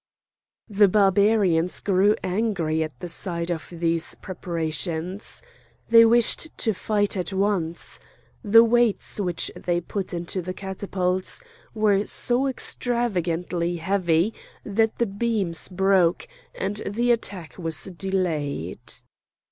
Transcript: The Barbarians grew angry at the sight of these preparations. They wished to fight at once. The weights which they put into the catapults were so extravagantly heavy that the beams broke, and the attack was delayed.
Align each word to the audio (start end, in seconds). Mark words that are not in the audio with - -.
The 0.67 0.87
Barbarians 0.87 1.79
grew 1.79 2.15
angry 2.23 2.81
at 2.81 2.99
the 3.01 3.07
sight 3.07 3.51
of 3.51 3.67
these 3.71 4.15
preparations. 4.15 5.43
They 5.89 6.05
wished 6.05 6.47
to 6.57 6.73
fight 6.73 7.15
at 7.15 7.31
once. 7.31 7.99
The 8.43 8.63
weights 8.63 9.19
which 9.19 9.51
they 9.55 9.79
put 9.79 10.11
into 10.11 10.41
the 10.41 10.55
catapults 10.55 11.43
were 11.75 12.03
so 12.07 12.47
extravagantly 12.47 13.75
heavy 13.75 14.33
that 14.65 14.97
the 14.97 15.05
beams 15.05 15.67
broke, 15.69 16.27
and 16.55 16.77
the 16.77 17.11
attack 17.11 17.59
was 17.59 17.83
delayed. 17.83 18.81